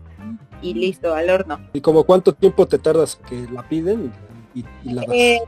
y 0.61 0.73
listo, 0.73 1.15
al 1.15 1.29
horno. 1.29 1.57
¿Y 1.71 1.79
como 1.79 2.03
cuánto 2.03 2.33
tiempo 2.33 2.67
te 2.67 2.77
tardas 2.77 3.15
que 3.29 3.47
la 3.49 3.63
piden 3.69 4.11
y, 4.53 4.65
la 4.83 5.03
das? 5.03 5.15
Eh, 5.15 5.39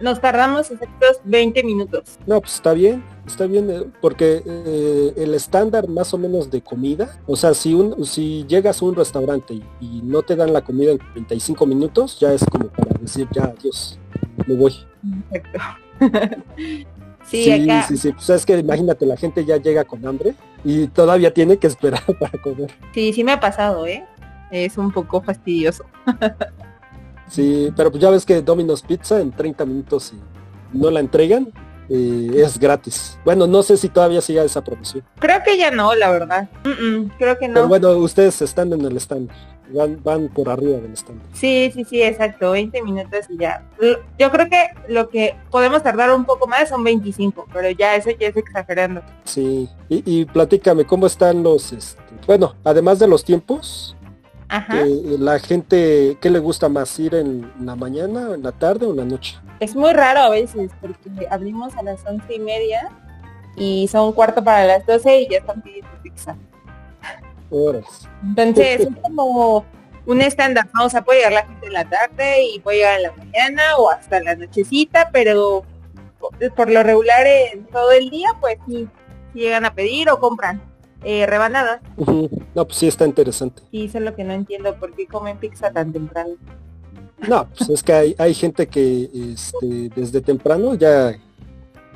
nos 0.00 0.20
tardamos 0.20 0.68
exactos 0.72 1.20
20 1.22 1.62
minutos. 1.62 2.18
No, 2.26 2.40
pues 2.40 2.54
está 2.56 2.72
bien, 2.72 3.04
está 3.24 3.46
bien, 3.46 3.70
eh, 3.70 3.84
porque 4.00 4.42
eh, 4.44 5.14
el 5.16 5.32
estándar 5.34 5.88
más 5.88 6.12
o 6.12 6.18
menos 6.18 6.50
de 6.50 6.60
comida, 6.60 7.20
o 7.28 7.36
sea, 7.36 7.54
si 7.54 7.72
un 7.72 8.04
si 8.04 8.44
llegas 8.48 8.82
a 8.82 8.84
un 8.84 8.96
restaurante 8.96 9.60
y, 9.80 10.00
no 10.02 10.22
te 10.22 10.34
dan 10.34 10.52
la 10.52 10.62
comida 10.62 10.90
en 10.90 10.98
35 10.98 11.66
minutos, 11.66 12.18
ya 12.18 12.32
es 12.32 12.44
como 12.46 12.66
para 12.66 12.98
decir, 12.98 13.28
ya, 13.30 13.44
adiós, 13.44 13.96
me 14.44 14.56
voy. 14.56 14.74
Perfecto. 15.30 15.60
Sí, 17.24 17.44
sí, 17.88 17.96
sí, 17.96 18.12
Pues 18.12 18.30
es 18.30 18.46
que 18.46 18.58
imagínate, 18.58 19.06
la 19.06 19.16
gente 19.16 19.44
ya 19.44 19.56
llega 19.56 19.84
con 19.84 20.04
hambre 20.06 20.34
y 20.64 20.86
todavía 20.88 21.32
tiene 21.32 21.56
que 21.56 21.66
esperar 21.66 22.02
para 22.20 22.40
comer. 22.42 22.70
Sí, 22.92 23.12
sí 23.12 23.24
me 23.24 23.32
ha 23.32 23.40
pasado, 23.40 23.86
¿eh? 23.86 24.04
Es 24.50 24.76
un 24.76 24.92
poco 24.92 25.22
fastidioso. 25.22 25.84
sí, 27.28 27.72
pero 27.76 27.90
pues 27.90 28.02
ya 28.02 28.10
ves 28.10 28.26
que 28.26 28.42
Domino's 28.42 28.82
Pizza 28.82 29.20
en 29.20 29.30
30 29.30 29.64
minutos 29.64 30.12
y 30.12 30.76
no 30.76 30.90
la 30.90 31.00
entregan, 31.00 31.48
eh, 31.88 32.30
es 32.36 32.58
gratis. 32.58 33.18
Bueno, 33.24 33.46
no 33.46 33.62
sé 33.62 33.76
si 33.76 33.88
todavía 33.88 34.20
siga 34.20 34.44
esa 34.44 34.62
promoción. 34.62 35.04
Creo 35.18 35.42
que 35.44 35.56
ya 35.56 35.70
no, 35.70 35.94
la 35.94 36.10
verdad. 36.10 36.48
creo 37.18 37.38
que 37.38 37.48
no. 37.48 37.54
Pero 37.54 37.68
bueno, 37.68 37.90
ustedes 37.96 38.40
están 38.42 38.72
en 38.72 38.82
el 38.84 38.96
stand 38.96 39.30
van, 39.70 40.02
van 40.02 40.28
por 40.28 40.48
arriba 40.48 40.78
del 40.78 40.92
stand. 40.92 41.20
Sí, 41.32 41.70
sí, 41.74 41.84
sí, 41.84 42.02
exacto, 42.02 42.52
20 42.52 42.82
minutos 42.82 43.26
y 43.28 43.38
ya. 43.38 43.64
Yo 44.18 44.30
creo 44.30 44.48
que 44.48 44.68
lo 44.88 45.08
que 45.08 45.36
podemos 45.50 45.82
tardar 45.82 46.12
un 46.12 46.24
poco 46.24 46.46
más 46.46 46.68
son 46.68 46.84
25, 46.84 47.46
pero 47.52 47.70
ya 47.70 47.96
eso 47.96 48.10
ya 48.10 48.28
es 48.28 48.36
exagerando. 48.36 49.02
Sí, 49.24 49.68
y, 49.88 50.24
platícame, 50.26 50.84
¿cómo 50.84 51.06
están 51.06 51.42
los, 51.42 51.72
este, 51.72 52.02
bueno, 52.26 52.54
además 52.64 52.98
de 52.98 53.08
los 53.08 53.24
tiempos, 53.24 53.96
Ajá. 54.48 54.82
Eh, 54.82 55.16
la 55.18 55.38
gente, 55.38 56.18
¿qué 56.20 56.28
le 56.28 56.38
gusta 56.38 56.68
más? 56.68 56.98
¿Ir 57.00 57.14
en 57.14 57.50
la 57.64 57.74
mañana, 57.74 58.34
en 58.34 58.42
la 58.42 58.52
tarde 58.52 58.84
o 58.84 58.90
en 58.90 58.98
la 58.98 59.04
noche? 59.06 59.38
Es 59.60 59.74
muy 59.74 59.94
raro 59.94 60.20
a 60.20 60.28
veces, 60.28 60.70
porque 60.78 61.26
abrimos 61.30 61.74
a 61.74 61.82
las 61.82 62.04
once 62.04 62.34
y 62.34 62.38
media 62.38 62.90
y 63.56 63.88
son 63.88 64.12
cuarto 64.12 64.44
para 64.44 64.66
las 64.66 64.84
12 64.84 65.22
y 65.22 65.28
ya 65.28 65.38
están 65.38 65.62
pidiendo 65.62 65.88
pizza. 66.02 66.36
Entonces 68.22 68.80
es 68.80 68.88
como 69.02 69.64
un 70.06 70.20
estándar. 70.20 70.68
O 70.80 70.88
sea, 70.88 71.02
puede 71.02 71.20
llegar 71.20 71.32
la 71.32 71.46
gente 71.46 71.66
en 71.66 71.72
la 71.72 71.88
tarde 71.88 72.44
y 72.44 72.60
puede 72.60 72.78
llegar 72.78 72.96
en 72.96 73.02
la 73.02 73.12
mañana 73.12 73.76
o 73.78 73.90
hasta 73.90 74.20
la 74.20 74.34
nochecita, 74.36 75.10
pero 75.12 75.64
por 76.56 76.70
lo 76.70 76.82
regular 76.82 77.26
en 77.26 77.66
todo 77.66 77.90
el 77.92 78.10
día, 78.10 78.28
pues 78.40 78.58
sí, 78.66 78.88
llegan 79.34 79.64
a 79.64 79.74
pedir 79.74 80.08
o 80.10 80.18
compran 80.18 80.62
eh, 81.04 81.26
rebanadas. 81.26 81.80
No, 81.96 82.64
pues 82.64 82.76
sí 82.76 82.86
está 82.86 83.06
interesante. 83.06 83.62
Y 83.70 83.86
eso 83.86 83.98
es 83.98 84.04
lo 84.04 84.14
que 84.14 84.24
no 84.24 84.32
entiendo, 84.32 84.74
¿por 84.76 84.94
qué 84.94 85.06
comen 85.06 85.36
pizza 85.38 85.72
tan 85.72 85.92
temprano? 85.92 86.34
No, 87.28 87.48
pues 87.56 87.70
es 87.70 87.82
que 87.82 87.92
hay, 87.92 88.14
hay 88.18 88.34
gente 88.34 88.66
que 88.66 89.08
este, 89.32 89.90
desde 89.94 90.20
temprano 90.20 90.74
ya 90.74 91.16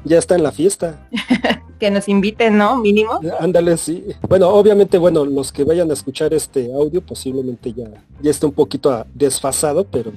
ya 0.06 0.18
está 0.18 0.36
en 0.36 0.42
la 0.44 0.52
fiesta. 0.52 1.08
que 1.78 1.90
nos 1.90 2.08
inviten, 2.08 2.56
¿no? 2.58 2.78
Mínimo. 2.78 3.20
Ándale, 3.38 3.76
sí. 3.76 4.04
Bueno, 4.28 4.48
obviamente, 4.48 4.98
bueno, 4.98 5.24
los 5.24 5.52
que 5.52 5.64
vayan 5.64 5.90
a 5.90 5.94
escuchar 5.94 6.32
este 6.34 6.72
audio 6.72 7.00
posiblemente 7.00 7.72
ya, 7.72 7.88
ya 8.20 8.30
esté 8.30 8.46
un 8.46 8.52
poquito 8.52 9.04
desfasado, 9.14 9.84
pero 9.84 10.12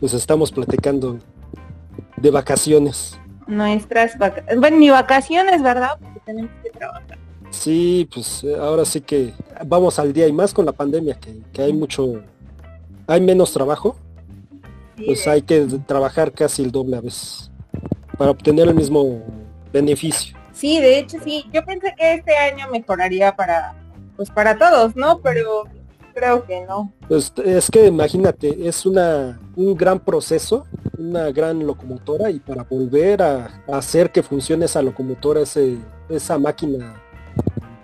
pues 0.00 0.14
estamos 0.14 0.50
platicando 0.50 1.18
de 2.16 2.30
vacaciones. 2.30 3.18
Nuestras 3.46 4.18
vacaciones, 4.18 4.60
bueno, 4.60 4.76
ni 4.78 4.90
vacaciones, 4.90 5.62
¿verdad? 5.62 5.98
Porque 6.00 6.20
tenemos 6.26 6.50
que 6.62 6.70
trabajar. 6.70 7.18
Sí, 7.50 8.08
pues 8.12 8.42
eh, 8.44 8.56
ahora 8.58 8.84
sí 8.84 9.00
que 9.00 9.34
vamos 9.66 9.98
al 9.98 10.12
día 10.12 10.26
y 10.26 10.32
más 10.32 10.54
con 10.54 10.64
la 10.64 10.72
pandemia, 10.72 11.18
que, 11.52 11.62
hay 11.62 11.72
mucho, 11.72 12.22
hay 13.06 13.20
menos 13.20 13.52
trabajo, 13.52 13.96
pues 15.04 15.26
hay 15.28 15.42
que 15.42 15.66
trabajar 15.86 16.32
casi 16.32 16.62
el 16.62 16.72
doble 16.72 16.96
a 16.96 17.00
veces 17.00 17.50
para 18.16 18.30
obtener 18.30 18.68
el 18.68 18.74
mismo 18.74 19.22
beneficio. 19.72 20.36
Sí, 20.62 20.80
de 20.80 21.00
hecho 21.00 21.18
sí, 21.24 21.44
yo 21.52 21.64
pensé 21.64 21.92
que 21.98 22.14
este 22.14 22.36
año 22.36 22.68
mejoraría 22.70 23.34
para, 23.34 23.74
pues 24.14 24.30
para 24.30 24.56
todos, 24.56 24.94
¿no? 24.94 25.18
Pero 25.18 25.64
creo 26.14 26.44
que 26.44 26.64
no. 26.66 26.92
Pues 27.08 27.32
es 27.44 27.68
que 27.68 27.88
imagínate, 27.88 28.68
es 28.68 28.86
una 28.86 29.40
un 29.56 29.74
gran 29.74 29.98
proceso, 29.98 30.64
una 30.96 31.32
gran 31.32 31.66
locomotora 31.66 32.30
y 32.30 32.38
para 32.38 32.62
volver 32.62 33.22
a, 33.22 33.60
hacer 33.72 34.12
que 34.12 34.22
funcione 34.22 34.66
esa 34.66 34.82
locomotora, 34.82 35.40
ese, 35.40 35.78
esa 36.08 36.38
máquina, 36.38 36.94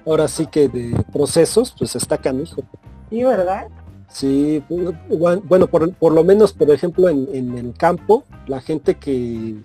ahora 0.06 0.28
sí 0.28 0.46
que 0.46 0.68
de 0.68 1.04
procesos, 1.12 1.74
pues 1.76 1.96
está 1.96 2.16
canijo. 2.16 2.62
Sí, 3.10 3.24
¿verdad? 3.24 3.66
Sí, 4.08 4.62
bueno, 4.68 5.66
por, 5.66 6.12
lo 6.12 6.22
menos, 6.22 6.52
por 6.52 6.70
ejemplo, 6.70 7.08
en, 7.08 7.58
el 7.58 7.74
campo, 7.74 8.22
la 8.46 8.60
gente 8.60 8.94
que, 8.94 9.56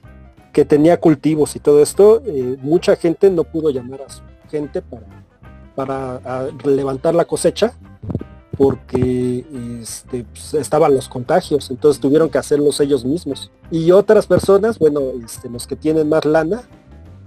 que, 0.53 0.65
tenía 0.65 0.99
cultivos 0.99 1.55
y 1.55 1.59
todo 1.59 1.81
esto, 1.81 2.21
eh, 2.25 2.57
mucha 2.61 2.95
gente 2.95 3.29
no 3.29 3.43
pudo 3.43 3.69
llamar 3.69 4.01
a 4.03 4.09
su 4.09 4.21
gente 4.49 4.81
para, 4.81 6.19
para 6.19 6.47
levantar 6.63 7.15
la 7.15 7.25
cosecha 7.25 7.73
porque 8.57 9.45
este, 9.81 10.25
pues, 10.25 10.53
estaban 10.53 10.93
los 10.93 11.09
contagios, 11.09 11.71
entonces 11.71 11.99
tuvieron 11.99 12.29
que 12.29 12.37
hacerlos 12.37 12.79
ellos 12.79 13.03
mismos. 13.03 13.51
Y 13.71 13.91
otras 13.91 14.27
personas, 14.27 14.77
bueno, 14.77 15.01
este, 15.23 15.49
los 15.49 15.65
que 15.65 15.75
tienen 15.75 16.07
más 16.07 16.23
lana, 16.25 16.61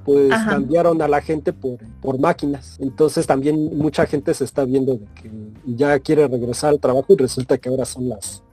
pues 0.04 0.30
cambiaron 0.30 1.02
a 1.02 1.08
la 1.08 1.20
gente 1.20 1.52
por, 1.52 1.78
por 2.00 2.20
máquinas. 2.20 2.76
Entonces 2.78 3.26
también 3.26 3.76
mucha 3.76 4.06
gente 4.06 4.32
se 4.34 4.44
está 4.44 4.64
viendo 4.64 4.92
de 4.94 5.06
que 5.20 5.30
ya 5.64 5.98
quiere 5.98 6.28
regresar 6.28 6.70
al 6.70 6.78
trabajo 6.78 7.06
y 7.12 7.16
resulta 7.16 7.58
que 7.58 7.68
ahora 7.68 7.84
son 7.84 8.08
las 8.08 8.44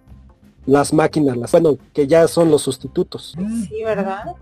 las 0.66 0.94
máquinas, 0.94 1.38
las, 1.38 1.52
bueno, 1.52 1.78
que 1.94 2.08
ya 2.08 2.28
son 2.28 2.50
los 2.50 2.62
sustitutos. 2.62 3.36
Sí, 3.70 3.84
¿verdad? 3.84 4.36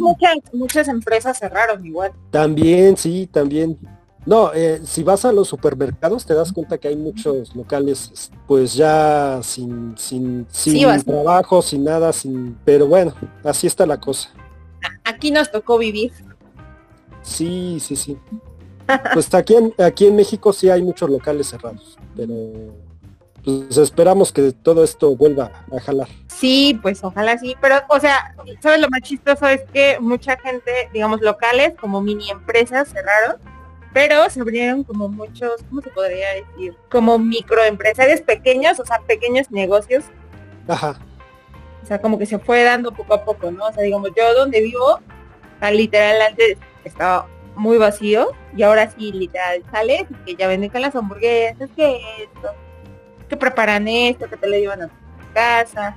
muchas, 0.00 0.36
muchas 0.52 0.88
empresas 0.88 1.38
cerraron 1.38 1.84
igual. 1.84 2.12
También, 2.30 2.96
sí, 2.96 3.28
también. 3.30 3.78
No, 4.26 4.52
eh, 4.52 4.80
si 4.84 5.04
vas 5.04 5.24
a 5.24 5.32
los 5.32 5.48
supermercados 5.48 6.26
te 6.26 6.34
das 6.34 6.52
cuenta 6.52 6.78
que 6.78 6.88
hay 6.88 6.96
muchos 6.96 7.54
locales 7.54 8.32
pues 8.48 8.74
ya 8.74 9.38
sin, 9.40 9.96
sin, 9.96 10.46
sin 10.50 11.04
trabajo, 11.04 11.62
sin 11.62 11.84
nada, 11.84 12.12
sin... 12.12 12.58
Pero 12.64 12.88
bueno, 12.88 13.14
así 13.44 13.68
está 13.68 13.86
la 13.86 14.00
cosa. 14.00 14.30
Aquí 15.04 15.30
nos 15.30 15.50
tocó 15.52 15.78
vivir. 15.78 16.12
Sí, 17.22 17.78
sí, 17.80 17.94
sí. 17.94 18.18
Pues 19.12 19.32
aquí 19.32 19.54
en, 19.54 19.72
aquí 19.78 20.06
en 20.06 20.16
México 20.16 20.52
sí 20.52 20.70
hay 20.70 20.82
muchos 20.82 21.08
locales 21.08 21.48
cerrados, 21.48 21.96
pero 22.16 22.34
pues 23.46 23.78
esperamos 23.78 24.32
que 24.32 24.52
todo 24.52 24.84
esto 24.84 25.16
vuelva 25.16 25.64
a 25.72 25.80
jalar. 25.80 26.08
Sí, 26.26 26.78
pues 26.82 27.02
ojalá 27.02 27.38
sí, 27.38 27.56
pero 27.60 27.76
o 27.88 27.98
sea, 27.98 28.34
¿sabes 28.60 28.80
lo 28.80 28.88
más 28.88 29.00
chistoso? 29.00 29.46
Es 29.46 29.62
que 29.72 29.98
mucha 30.00 30.36
gente, 30.38 30.90
digamos, 30.92 31.22
locales 31.22 31.72
como 31.80 32.02
mini 32.02 32.30
empresas 32.30 32.88
cerraron 32.88 33.36
pero 33.96 34.28
se 34.28 34.42
abrieron 34.42 34.84
como 34.84 35.08
muchos, 35.08 35.62
¿cómo 35.70 35.80
se 35.80 35.88
podría 35.88 36.28
decir? 36.34 36.76
Como 36.90 37.18
microempresarios 37.18 38.20
pequeños, 38.20 38.78
o 38.78 38.84
sea, 38.84 39.00
pequeños 39.06 39.50
negocios. 39.50 40.04
Ajá. 40.68 40.98
O 41.82 41.86
sea, 41.86 41.98
como 42.02 42.18
que 42.18 42.26
se 42.26 42.38
fue 42.38 42.62
dando 42.62 42.92
poco 42.92 43.14
a 43.14 43.24
poco, 43.24 43.50
¿no? 43.50 43.64
O 43.64 43.72
sea, 43.72 43.82
digamos, 43.82 44.10
yo 44.14 44.34
donde 44.34 44.60
vivo, 44.60 45.00
literal 45.72 46.20
antes 46.20 46.58
estaba 46.84 47.26
muy 47.54 47.78
vacío 47.78 48.32
y 48.54 48.64
ahora 48.64 48.90
sí, 48.90 49.12
literal, 49.12 49.62
sales 49.70 50.04
y 50.10 50.14
que 50.26 50.36
ya 50.36 50.46
venden 50.46 50.68
con 50.68 50.82
las 50.82 50.94
hamburguesas, 50.94 51.70
que 51.74 51.98
esto, 52.22 52.50
que 53.28 53.36
preparan 53.36 53.86
esto, 53.88 54.28
que 54.28 54.36
te 54.36 54.48
lo 54.48 54.56
llevan 54.56 54.82
a 54.82 54.88
tu 54.88 54.94
casa. 55.34 55.96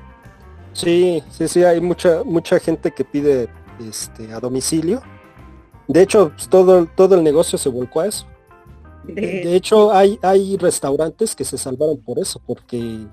Sí, 0.73 1.23
sí, 1.31 1.47
sí, 1.47 1.63
hay 1.63 1.81
mucha, 1.81 2.23
mucha 2.23 2.59
gente 2.59 2.91
que 2.91 3.03
pide 3.03 3.49
este 3.79 4.31
a 4.33 4.39
domicilio 4.39 5.01
de 5.89 6.03
hecho, 6.03 6.29
pues, 6.35 6.47
todo, 6.47 6.85
todo 6.85 7.15
el 7.15 7.23
negocio 7.23 7.57
se 7.57 7.67
volcó 7.67 8.01
a 8.01 8.07
eso. 8.07 8.25
De 9.03 9.55
hecho, 9.55 9.91
hay, 9.91 10.19
hay 10.21 10.55
restaurantes 10.55 11.35
que 11.35 11.43
se 11.43 11.57
salvaron 11.57 11.97
por 11.97 12.19
eso, 12.19 12.39
porque 12.45 13.07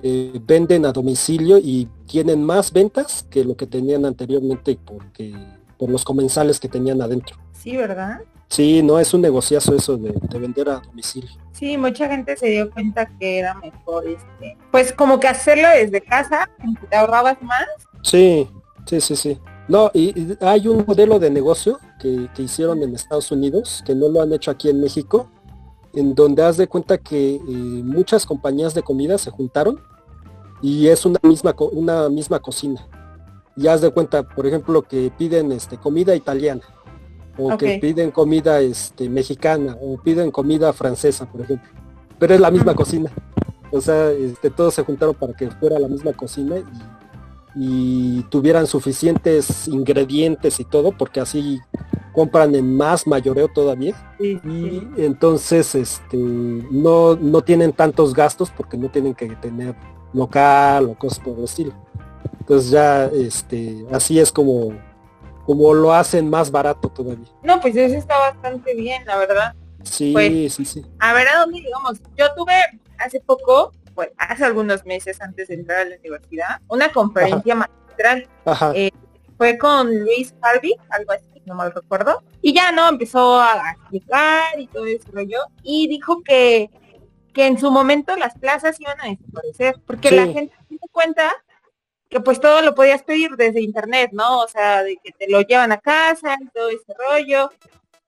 eh, 0.00 0.40
venden 0.40 0.86
a 0.86 0.92
domicilio 0.92 1.58
y 1.58 1.88
tienen 2.06 2.44
más 2.44 2.72
ventas 2.72 3.26
que 3.28 3.44
lo 3.44 3.56
que 3.56 3.66
tenían 3.66 4.04
anteriormente 4.04 4.78
porque 4.84 5.34
por 5.76 5.90
los 5.90 6.04
comensales 6.04 6.60
que 6.60 6.68
tenían 6.68 7.02
adentro. 7.02 7.36
Sí, 7.54 7.76
¿verdad? 7.76 8.20
Sí, 8.52 8.82
no 8.82 8.98
es 8.98 9.14
un 9.14 9.22
negociazo 9.22 9.74
eso 9.74 9.96
de, 9.96 10.12
vender 10.38 10.68
a 10.68 10.80
domicilio. 10.80 11.30
Sí, 11.52 11.78
mucha 11.78 12.06
gente 12.06 12.36
se 12.36 12.48
dio 12.48 12.70
cuenta 12.70 13.06
que 13.18 13.38
era 13.38 13.54
mejor 13.54 14.06
este, 14.06 14.58
pues 14.70 14.92
como 14.92 15.18
que 15.18 15.26
hacerlo 15.26 15.68
desde 15.74 16.02
casa, 16.02 16.50
te 16.90 16.94
ahorrabas 16.94 17.40
más. 17.40 17.64
Sí, 18.02 18.46
sí, 18.84 19.00
sí, 19.00 19.16
sí. 19.16 19.40
No, 19.68 19.90
y, 19.94 20.36
hay 20.42 20.68
un 20.68 20.84
modelo 20.86 21.18
de 21.18 21.30
negocio 21.30 21.78
que, 21.98 22.28
hicieron 22.36 22.82
en 22.82 22.94
Estados 22.94 23.32
Unidos, 23.32 23.82
que 23.86 23.94
no 23.94 24.10
lo 24.10 24.20
han 24.20 24.34
hecho 24.34 24.50
aquí 24.50 24.68
en 24.68 24.82
México, 24.82 25.30
en 25.94 26.14
donde 26.14 26.42
haz 26.42 26.58
de 26.58 26.68
cuenta 26.68 26.98
que 26.98 27.36
eh, 27.36 27.40
muchas 27.46 28.26
compañías 28.26 28.74
de 28.74 28.82
comida 28.82 29.16
se 29.16 29.30
juntaron 29.30 29.80
y 30.60 30.88
es 30.88 31.06
una 31.06 31.20
misma, 31.22 31.54
una 31.72 32.10
misma 32.10 32.38
cocina. 32.38 32.86
Y 33.56 33.66
haz 33.68 33.80
de 33.80 33.90
cuenta, 33.90 34.22
por 34.22 34.46
ejemplo, 34.46 34.82
que 34.82 35.10
piden 35.16 35.52
este, 35.52 35.78
comida 35.78 36.14
italiana, 36.14 36.62
o 37.38 37.56
que 37.56 37.78
piden 37.78 38.10
comida 38.10 38.60
este, 38.60 39.08
mexicana, 39.08 39.76
o 39.80 39.96
piden 39.96 40.30
comida 40.30 40.72
francesa, 40.72 41.26
por 41.26 41.40
ejemplo. 41.40 41.70
Pero 42.18 42.34
es 42.34 42.40
la 42.40 42.50
misma 42.50 42.74
cocina. 42.74 43.10
O 43.70 43.80
sea, 43.80 44.10
este, 44.10 44.50
todos 44.50 44.74
se 44.74 44.82
juntaron 44.82 45.14
para 45.14 45.32
que 45.32 45.50
fuera 45.50 45.78
la 45.78 45.88
misma 45.88 46.12
cocina 46.12 46.58
y 46.58 46.64
y 47.54 48.22
tuvieran 48.24 48.66
suficientes 48.66 49.68
ingredientes 49.68 50.60
y 50.60 50.64
todo, 50.64 50.92
porque 50.92 51.20
así 51.20 51.60
compran 52.12 52.54
en 52.54 52.76
más 52.76 53.06
mayoreo 53.06 53.48
todavía. 53.48 53.94
Y 54.20 54.82
entonces 54.96 55.74
este 55.74 56.16
no, 56.16 57.16
no 57.16 57.42
tienen 57.42 57.72
tantos 57.72 58.14
gastos 58.14 58.50
porque 58.50 58.76
no 58.76 58.88
tienen 58.90 59.14
que 59.14 59.28
tener 59.36 59.74
local 60.12 60.86
o 60.86 60.94
cosas 60.94 61.18
por 61.20 61.38
el 61.38 61.44
estilo. 61.44 61.72
Entonces 62.40 62.70
ya 62.70 63.06
este 63.06 63.84
así 63.90 64.18
es 64.18 64.32
como 64.32 64.72
como 65.44 65.74
lo 65.74 65.92
hacen 65.92 66.28
más 66.30 66.50
barato 66.50 66.88
todavía. 66.88 67.28
No, 67.42 67.60
pues 67.60 67.76
eso 67.76 67.96
está 67.96 68.18
bastante 68.18 68.74
bien, 68.74 69.04
la 69.06 69.16
verdad. 69.16 69.54
Sí, 69.82 70.12
pues, 70.12 70.54
sí, 70.54 70.64
sí. 70.64 70.86
A 71.00 71.12
ver 71.12 71.28
a 71.28 71.40
dónde 71.40 71.60
digamos. 71.60 72.00
Yo 72.16 72.32
tuve 72.34 72.54
hace 72.98 73.20
poco 73.20 73.72
pues, 73.94 74.10
hace 74.16 74.44
algunos 74.44 74.84
meses 74.84 75.20
antes 75.20 75.48
de 75.48 75.54
entrar 75.54 75.80
a 75.80 75.84
la 75.84 75.96
universidad, 75.96 76.60
una 76.68 76.90
conferencia 76.92 77.54
magistral. 77.54 78.28
Eh, 78.74 78.90
fue 79.36 79.58
con 79.58 80.00
Luis 80.00 80.34
Harvey, 80.40 80.74
algo 80.88 81.12
así, 81.12 81.42
no 81.46 81.54
me 81.54 81.68
recuerdo. 81.68 82.22
Y 82.40 82.52
ya 82.52 82.72
no, 82.72 82.88
empezó 82.88 83.40
a 83.40 83.72
explicar 83.72 84.58
y 84.58 84.66
todo 84.66 84.86
eso 84.86 85.08
rollo. 85.12 85.40
Y 85.62 85.88
dijo 85.88 86.22
que, 86.22 86.70
que 87.32 87.46
en 87.46 87.58
su 87.58 87.70
momento 87.70 88.16
las 88.16 88.38
plazas 88.38 88.80
iban 88.80 89.00
a 89.00 89.08
desaparecer, 89.08 89.76
porque 89.86 90.10
la 90.10 90.26
gente 90.26 90.54
se 90.68 90.88
cuenta 90.90 91.32
que 92.12 92.20
pues 92.20 92.38
todo 92.38 92.60
lo 92.60 92.74
podías 92.74 93.02
pedir 93.02 93.30
desde 93.36 93.62
internet, 93.62 94.10
¿no? 94.12 94.40
O 94.40 94.48
sea, 94.48 94.82
de 94.82 94.98
que 95.02 95.12
te 95.12 95.30
lo 95.30 95.40
llevan 95.40 95.72
a 95.72 95.78
casa 95.78 96.36
y 96.38 96.46
todo 96.48 96.68
ese 96.68 96.92
rollo. 97.08 97.50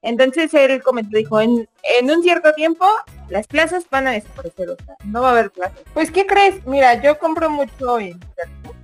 Entonces 0.03 0.53
él 0.53 0.83
comentó, 0.83 1.17
dijo, 1.17 1.41
en, 1.41 1.67
en 1.83 2.11
un 2.11 2.23
cierto 2.23 2.53
tiempo 2.53 2.85
las 3.31 3.47
plazas 3.47 3.87
van 3.91 4.07
a 4.07 4.11
desaparecer, 4.11 4.69
o 4.69 4.77
sea, 4.77 4.95
no 5.07 5.23
va 5.23 5.29
a 5.29 5.33
haber 5.33 5.51
plazas. 5.51 5.81
Pues, 5.95 6.11
¿qué 6.11 6.27
crees? 6.27 6.67
Mira, 6.67 7.03
yo 7.03 7.19
compro 7.19 7.49
mucho 7.49 7.99
en 7.99 8.09
internet. 8.09 8.75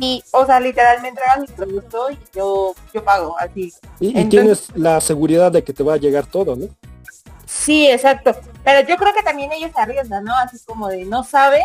Y, 0.00 0.22
o 0.30 0.46
sea, 0.46 0.60
literalmente 0.60 1.08
entregan 1.08 1.40
mi 1.40 1.48
producto 1.48 2.10
y 2.12 2.18
yo, 2.32 2.72
yo 2.94 3.02
pago 3.02 3.36
así. 3.40 3.72
Y, 3.98 4.24
tienes 4.26 4.68
la 4.76 5.00
seguridad 5.00 5.50
de 5.50 5.64
que 5.64 5.72
te 5.72 5.82
va 5.82 5.94
a 5.94 5.96
llegar 5.96 6.26
todo, 6.26 6.54
¿no? 6.54 6.66
Sí, 7.46 7.88
exacto. 7.88 8.36
Pero 8.62 8.86
yo 8.86 8.96
creo 8.96 9.12
que 9.12 9.22
también 9.24 9.50
ellos 9.50 9.72
se 9.74 9.80
arriesgan, 9.80 10.22
¿no? 10.22 10.36
Así 10.36 10.58
como 10.64 10.88
de 10.88 11.04
no 11.04 11.24
sabes, 11.24 11.64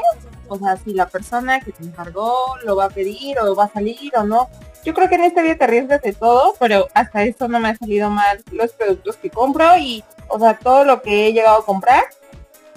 o 0.52 0.58
sea, 0.58 0.78
si 0.78 0.94
la 0.94 1.08
persona 1.08 1.60
que 1.62 1.72
te 1.72 1.84
encargó 1.84 2.58
lo 2.64 2.76
va 2.76 2.86
a 2.86 2.90
pedir 2.90 3.40
o 3.40 3.56
va 3.56 3.66
a 3.66 3.74
salir 3.74 4.12
o 4.18 4.24
no 4.24 4.50
yo 4.84 4.94
creo 4.94 5.10
que 5.10 5.16
en 5.16 5.24
esta 5.24 5.42
vida 5.42 5.56
te 5.56 5.64
arriesgas 5.64 6.02
de 6.02 6.14
todo, 6.14 6.56
pero 6.60 6.88
hasta 6.94 7.24
eso 7.24 7.48
no 7.48 7.60
me 7.60 7.70
ha 7.70 7.78
salido 7.78 8.10
mal 8.10 8.44
los 8.52 8.72
productos 8.72 9.16
que 9.18 9.30
compro 9.30 9.78
y, 9.78 10.04
o 10.28 10.40
sea, 10.40 10.58
todo 10.58 10.84
lo 10.84 11.02
que 11.02 11.28
he 11.28 11.34
llegado 11.34 11.60
a 11.60 11.66
comprar, 11.66 12.04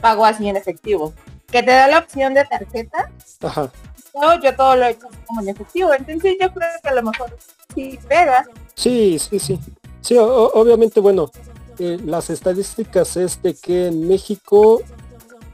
pago 0.00 0.24
así 0.24 0.48
en 0.48 0.56
efectivo. 0.56 1.14
Que 1.46 1.62
te 1.62 1.70
da 1.70 1.88
la 1.88 2.00
opción 2.00 2.34
de 2.34 2.44
tarjeta. 2.44 3.10
Ajá. 3.42 3.70
No, 4.14 4.40
yo 4.40 4.54
todo 4.54 4.76
lo 4.76 4.84
he 4.84 4.90
hecho 4.90 5.08
como 5.26 5.40
en 5.40 5.48
efectivo. 5.48 5.92
Entonces 5.94 6.36
yo 6.40 6.52
creo 6.52 6.68
que 6.82 6.88
a 6.88 6.94
lo 6.94 7.02
mejor 7.02 7.36
sí 7.74 7.98
pega. 8.06 8.46
Sí, 8.74 9.18
sí, 9.18 9.38
sí. 9.38 9.58
Sí, 10.00 10.16
obviamente, 10.18 11.00
bueno, 11.00 11.30
eh, 11.78 11.98
las 12.04 12.28
estadísticas 12.28 13.16
es 13.16 13.40
de 13.42 13.54
que 13.54 13.86
en 13.86 14.06
México 14.06 14.82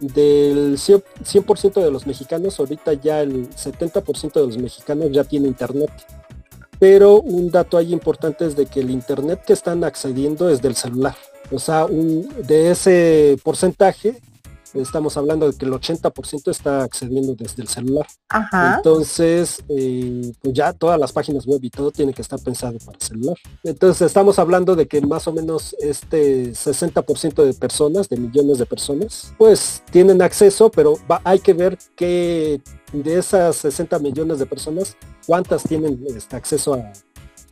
del 0.01 0.77
100% 0.79 1.83
de 1.83 1.91
los 1.91 2.07
mexicanos, 2.07 2.59
ahorita 2.59 2.95
ya 2.95 3.21
el 3.21 3.51
70% 3.51 4.33
de 4.33 4.47
los 4.47 4.59
mexicanos 4.59 5.11
ya 5.13 5.25
tiene 5.25 5.49
internet. 5.49 5.91
Pero 6.79 7.21
un 7.21 7.51
dato 7.51 7.77
ahí 7.77 7.93
importante 7.93 8.47
es 8.47 8.57
de 8.57 8.67
que 8.67 8.81
el 8.81 8.91
internet 8.91 9.43
que 9.47 9.53
están 9.53 9.85
accediendo 9.85 10.49
es 10.49 10.63
del 10.63 10.75
celular. 10.75 11.15
O 11.53 11.59
sea, 11.59 11.87
de 11.87 12.71
ese 12.71 13.37
porcentaje, 13.43 14.21
estamos 14.75 15.17
hablando 15.17 15.51
de 15.51 15.57
que 15.57 15.65
el 15.65 15.73
80% 15.73 16.51
está 16.51 16.83
accediendo 16.83 17.35
desde 17.35 17.63
el 17.63 17.69
celular. 17.69 18.07
Entonces, 18.77 19.63
eh, 19.69 20.33
pues 20.41 20.55
ya 20.55 20.73
todas 20.73 20.99
las 20.99 21.13
páginas 21.13 21.47
web 21.47 21.61
y 21.63 21.71
todo 21.71 21.91
tiene 21.91 22.13
que 22.13 22.23
estar 22.23 22.39
pensado 22.41 22.79
para 22.79 22.99
el 22.99 23.03
celular. 23.03 23.37
Entonces, 23.63 24.03
estamos 24.03 24.39
hablando 24.39 24.77
de 24.77 24.87
que 24.87 25.01
más 25.01 25.27
o 25.27 25.33
menos 25.33 25.75
este 25.81 26.53
60% 26.53 27.45
de 27.45 27.55
personas, 27.55 28.09
de 28.09 28.17
millones 28.17 28.59
de 28.59 28.67
personas, 28.67 29.33
pues 29.39 29.83
tienen 29.91 30.23
acceso, 30.23 30.71
pero 30.71 30.95
hay 31.25 31.41
que 31.41 31.53
ver 31.53 31.79
que 31.97 32.61
de 32.93 33.19
esas 33.19 33.57
60 33.57 33.99
millones 33.99 34.39
de 34.39 34.47
personas, 34.47 34.97
cuántas 35.27 35.63
tienen 35.63 36.05
este 36.17 36.37
acceso 36.37 36.75
a 36.75 36.93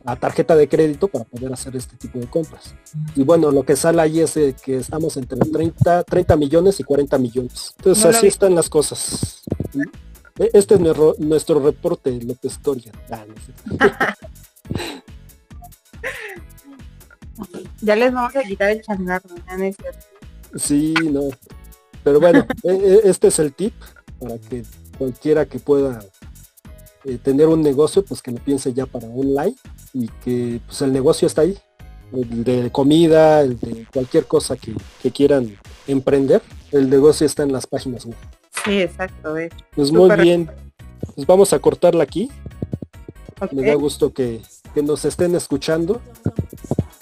a 0.05 0.15
tarjeta 0.15 0.55
de 0.55 0.69
crédito 0.69 1.07
para 1.07 1.25
poder 1.25 1.51
hacer 1.51 1.75
este 1.75 1.97
tipo 1.97 2.19
de 2.19 2.27
compras. 2.27 2.73
Y 3.15 3.23
bueno, 3.23 3.51
lo 3.51 3.63
que 3.63 3.75
sale 3.75 4.01
ahí 4.01 4.21
es 4.21 4.33
que 4.63 4.77
estamos 4.77 5.17
entre 5.17 5.39
30, 5.39 6.03
30 6.03 6.35
millones 6.37 6.79
y 6.79 6.83
40 6.83 7.17
millones. 7.17 7.73
Entonces 7.77 8.05
así 8.05 8.27
están 8.27 8.55
las 8.55 8.69
cosas. 8.69 9.43
E, 10.37 10.49
este 10.53 10.75
es 10.75 10.79
nuestro, 10.79 11.15
nuestro 11.19 11.59
reporte, 11.59 12.11
López 12.21 12.53
Historia. 12.53 12.91
Ah, 13.11 13.25
ya 17.81 17.95
les 17.95 18.13
vamos 18.13 18.35
a 18.35 18.41
quitar 18.43 18.69
el 18.71 18.81
changarro, 18.81 19.29
Sí, 20.55 20.93
no. 21.11 21.29
Pero 22.03 22.19
bueno, 22.19 22.45
e, 22.63 22.71
e, 22.71 23.01
este 23.09 23.27
es 23.27 23.39
el 23.39 23.53
tip 23.53 23.73
para 24.17 24.37
que 24.37 24.63
cualquiera 24.97 25.45
que 25.45 25.59
pueda 25.59 25.99
eh, 27.03 27.17
tener 27.17 27.47
un 27.47 27.61
negocio, 27.61 28.03
pues 28.03 28.21
que 28.21 28.31
lo 28.31 28.39
piense 28.39 28.73
ya 28.73 28.85
para 28.85 29.07
online 29.07 29.55
y 29.93 30.07
que 30.23 30.61
pues 30.65 30.81
el 30.81 30.93
negocio 30.93 31.27
está 31.27 31.41
ahí, 31.41 31.57
el 32.13 32.43
de 32.43 32.71
comida, 32.71 33.41
el 33.41 33.59
de 33.59 33.85
cualquier 33.91 34.25
cosa 34.25 34.55
que, 34.55 34.73
quieran 35.11 35.57
emprender, 35.87 36.41
el 36.71 36.89
negocio 36.89 37.25
está 37.25 37.43
en 37.43 37.51
las 37.51 37.67
páginas 37.67 38.05
web. 38.05 38.17
Sí, 38.65 38.81
exacto. 38.81 39.35
Pues 39.75 39.91
muy 39.91 40.15
bien, 40.17 40.49
pues 41.15 41.25
vamos 41.25 41.53
a 41.53 41.59
cortarla 41.59 42.03
aquí. 42.03 42.29
Me 43.51 43.65
da 43.65 43.73
gusto 43.75 44.13
que, 44.13 44.41
nos 44.75 45.03
estén 45.03 45.35
escuchando 45.35 46.01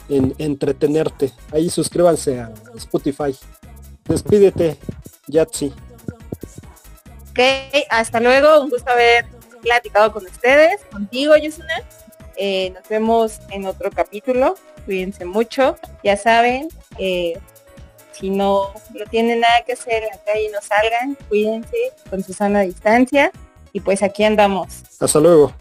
en 0.10 0.34
entretenerte. 0.40 1.32
Ahí 1.52 1.70
suscríbanse 1.70 2.40
a 2.40 2.52
Spotify. 2.76 3.36
Despídete, 4.06 4.78
Yatsi. 5.28 5.74
Ok, 7.32 7.40
hasta 7.90 8.20
luego. 8.20 8.62
Un 8.62 8.70
gusto 8.70 8.90
haber 8.90 9.26
platicado 9.62 10.12
con 10.12 10.26
ustedes, 10.26 10.82
contigo, 10.92 11.36
Yusuna. 11.38 11.84
Eh, 12.38 12.72
nos 12.72 12.88
vemos 12.88 13.40
en 13.52 13.66
otro 13.66 13.92
capítulo. 13.92 14.56
Cuídense 14.86 15.26
mucho. 15.26 15.76
Ya 16.04 16.16
saben, 16.18 16.70
eh, 16.98 17.40
si 18.12 18.30
no, 18.30 18.72
no 18.94 19.06
tienen 19.10 19.42
nada 19.42 19.64
que 19.66 19.74
hacer 19.74 20.04
en 20.04 20.10
la 20.10 20.24
calle, 20.24 20.50
no 20.54 20.62
salgan. 20.62 21.18
Cuídense 21.28 21.78
con 22.10 22.24
su 22.24 22.34
sana 22.34 22.62
distancia. 22.62 23.32
Y 23.74 23.80
pues 23.82 24.02
aquí 24.02 24.24
andamos. 24.24 24.84
Hasta 25.00 25.20
luego. 25.20 25.54